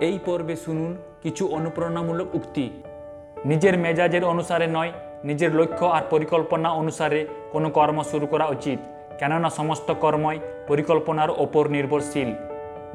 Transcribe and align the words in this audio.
এই 0.00 0.18
পর্বে 0.26 0.56
শুনুন 0.56 0.96
কিছু 1.22 1.48
অনুপ্রেরণামূলক 1.48 2.34
উক্তি। 2.34 2.70
নিজের 3.44 3.78
মেজাজের 3.78 4.24
অনুসারে 4.24 4.66
নয়, 4.66 4.92
নিজের 5.24 5.54
লক্ষ্য 5.54 5.86
আর 5.86 6.02
পরিকল্পনা 6.10 6.70
অনুসারে 6.70 7.26
কোনো 7.52 7.70
কর্ম 7.70 8.02
শুরু 8.02 8.26
করা 8.26 8.46
উচিত, 8.46 8.78
কেননা 9.18 9.50
সমস্ত 9.50 9.92
কর্মই 9.92 10.38
পরিকল্পনার 10.66 11.30
ওপর 11.30 11.68
নির্ভরশীল। 11.68 12.32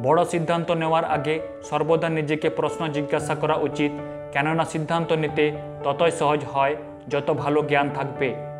বড় 0.01 0.25
সিদ্ধান্ত 0.25 0.71
নেওয়ার 0.71 1.05
আগে 1.05 1.39
সর্বদা 1.69 2.09
নিজেকে 2.09 2.49
প্রশ্ন 2.49 2.87
জিজ্ঞাসা 2.87 3.35
করা 3.35 3.55
উচিত, 3.55 3.91
কেননা 4.31 4.65
সিদ্ধান্ত 4.65 5.13
নিতে 5.13 5.51
ততই 5.83 6.11
সহজ 6.11 6.45
হয় 6.53 6.75
যত 7.09 7.31
ভালো 7.31 7.61
জ্ঞান 7.61 7.89
থাকবে। 7.89 8.50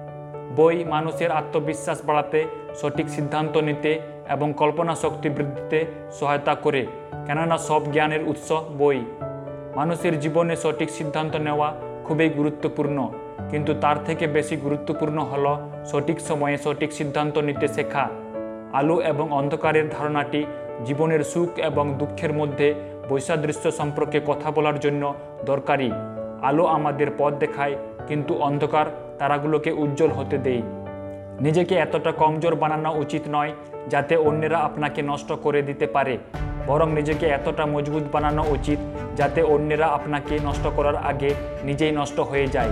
বই 0.56 0.84
মানুষের 0.84 1.32
আত্মবিশ্বাস 1.32 2.06
বাড়াতে, 2.06 2.46
সঠিক 2.76 3.10
সিদ্ধান্ত 3.10 3.58
নিতে 3.58 4.00
এবং 4.30 4.54
কল্পনা 4.58 4.96
শক্তি 4.96 5.30
বৃদ্ধিতে 5.30 5.86
সহায়তা 6.12 6.56
করে। 6.56 6.86
কেননা 7.26 7.58
সব 7.58 7.92
জ্ঞানের 7.92 8.24
উৎস 8.28 8.52
বই। 8.78 9.06
মানুষের 9.76 10.20
জীবনে 10.20 10.56
সঠিক 10.56 10.90
সিদ্ধান্ত 10.90 11.36
নেওয়া 11.36 11.74
খুবই 12.06 12.30
গুরুত্বপূর্ণ। 12.30 13.12
কিন্তু 13.50 13.74
তার 13.82 14.04
থেকে 14.04 14.28
বেশি 14.28 14.56
গুরুত্বপূর্ণ 14.56 15.20
হল 15.20 15.58
সঠিক 15.86 16.22
সময়ে 16.22 16.58
সঠিক 16.58 16.92
সিদ্ধান্ত 16.92 17.38
নিতে 17.38 17.68
শেখা। 17.68 18.10
আলো 18.74 19.02
এবং 19.02 19.32
অন্ধকারের 19.32 19.90
ধারণাটি 19.90 20.46
জীবনের 20.86 21.24
সুখ 21.24 21.60
এবং 21.60 21.94
দুঃখের 22.00 22.34
মধ্যে 22.34 22.74
বৈসাদৃশ্য 23.10 23.72
সম্পর্কে 23.72 24.22
কথা 24.28 24.52
বলার 24.52 24.80
জন্য 24.80 25.14
দরকারি। 25.46 25.92
আলো 26.42 26.66
আমাদের 26.66 27.08
পথ 27.18 27.34
দেখায়, 27.34 27.76
কিন্তু 28.08 28.34
অন্ধকার 28.34 28.86
তারাগুলোকে 29.22 29.72
উজ্জ্বল 29.84 30.12
হতে 30.12 30.38
দেয় 30.38 30.64
নিজেকে 31.42 31.76
এতটা 31.76 32.12
কমজোর 32.12 32.56
বানানো 32.56 32.92
উচিত 33.04 33.24
নয় 33.32 33.52
যাতে 33.90 34.14
অন্যেরা 34.28 34.58
আপনাকে 34.58 35.02
নষ্ট 35.02 35.30
করে 35.44 35.60
দিতে 35.62 35.86
পারে। 35.88 36.14
বরং 36.68 36.88
নিজেকে 36.94 37.26
এতটা 37.38 37.64
মজবুত 37.66 38.04
বানানো 38.12 38.44
উচিত 38.50 38.80
যাতে 39.16 39.42
অন্যেরা 39.54 39.88
আপনাকে 39.88 40.34
নষ্ট 40.44 40.66
করার 40.76 40.98
আগে 41.10 41.30
নিজেই 41.64 41.92
নষ্ট 41.92 42.18
হয়ে 42.20 42.48
যায়। 42.48 42.72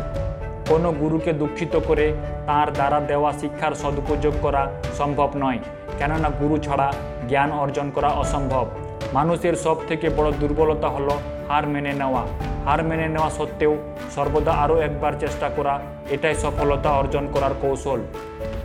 কোনো 0.69 0.89
গুরুকে 0.91 1.31
দুঃখিত 1.33 1.73
করে 1.87 2.05
তার 2.47 2.67
দ্বারা 2.73 2.99
দেওয়া 2.99 3.31
শিক্ষার 3.31 3.73
সদুপযোগ 3.81 4.33
করা 4.41 4.63
সম্ভব 4.97 5.29
নয়। 5.37 5.59
কেননা 5.97 6.29
গুরু 6.29 6.57
ছাড়া 6.57 6.87
জ্ঞান 7.29 7.49
অর্জন 7.63 7.87
করা 7.95 8.09
অসম্ভব। 8.23 8.65
মানুষের 9.13 9.55
সব 9.55 9.77
থেকে 9.87 10.07
বড় 10.17 10.29
দুর্বলতা 10.31 10.87
হলো 10.89 11.13
হার 11.49 11.67
মেনে 11.67 11.93
নেওয়া। 11.93 12.23
হার 12.65 12.81
মেনে 12.83 13.07
নেওয়া 13.07 13.29
সত্ত্বেও 13.29 13.73
সর্বদা 14.15 14.53
আরও 14.63 14.75
একবার 14.87 15.13
চেষ্টা 15.19 15.47
করা 15.49 15.73
এটাই 16.15 16.35
সফলতা 16.43 16.89
অর্জন 17.01 17.25
করার 17.33 17.53
কৌশল। 17.61 17.99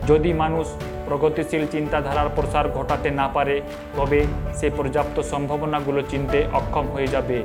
যদি 0.09 0.29
মানুষ 0.43 0.65
প্রগতিশীল 1.07 1.63
চিন্তাধারার 1.73 2.29
প্রসার 2.35 2.65
ঘটাতে 2.77 3.09
না 3.19 3.27
পারে, 3.35 3.55
তবে 3.97 4.19
সে 4.59 4.67
পর্যাপ্ত 4.77 5.17
সম্ভাবনাগুলো 5.31 5.99
চিনতে 6.11 6.39
অক্ষম 6.59 6.85
হয়ে 6.95 7.07
যাবে। 7.07 7.37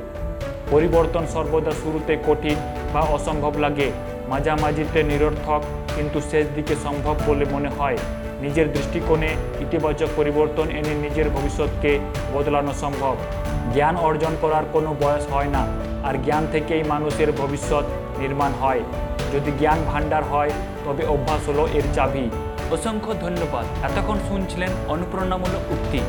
পরিবর্তন 0.73 1.23
সর্বদা 1.35 1.73
শুরুতে 1.81 2.13
কঠিন 2.27 2.57
বা 2.93 3.01
অসম্ভব 3.17 3.53
লাগে, 3.59 3.87
মাঝামাঝিতে 4.31 4.99
নিরর্থক 5.03 5.61
কিন্তু 5.95 6.17
শেষ 6.31 6.45
দিকে 6.55 6.73
সম্ভব 6.85 7.15
বলে 7.27 7.45
মনে 7.53 7.69
হয়। 7.77 7.97
নিজের 8.41 8.67
দৃষ্টিকোণে 8.75 9.29
ইতিবাচক 9.65 10.09
পরিবর্তন 10.15 10.67
এনে 10.79 10.93
নিজের 11.05 11.27
ভবিষ্যৎকে 11.29 11.91
বদলানো 12.33 12.73
সম্ভব। 12.83 13.15
জ্ঞান 13.73 13.95
অর্জন 14.07 14.33
করার 14.41 14.65
কোনো 14.73 14.89
বয়স 15.01 15.25
হয় 15.33 15.51
না, 15.55 15.63
আর 16.07 16.15
জ্ঞান 16.25 16.43
থেকেই 16.51 16.83
মানুষের 16.83 17.29
ভবিষ্যৎ 17.31 17.85
নির্মাণ 18.21 18.51
হয়। 18.61 18.83
যদি 19.33 19.51
জ্ঞান 19.59 19.79
ভাণ্ডার 19.87 20.23
হয়, 20.23 20.51
তবে 20.85 21.05
অভ্যাস 21.05 21.49
হলো 21.49 21.67
এর 21.73 21.83
চাবি। 21.93 22.29
অসংখ্য 22.71 23.13
ধন্যবাদ। 23.21 23.65
এতক্ষণ 23.83 24.17
শুনছিলেন 24.27 24.69
অনুপ্রেরণামূলক 24.87 25.71
উক্তি। 25.71 26.01